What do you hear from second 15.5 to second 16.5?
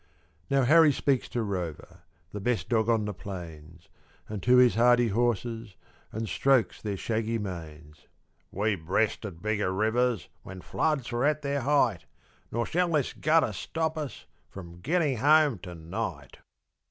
to night!"